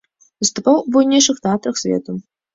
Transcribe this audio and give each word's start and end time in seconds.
Выступаў 0.43 0.79
у 0.83 0.89
буйнейшых 0.95 1.43
тэатрах 1.45 1.75
свету. 1.85 2.19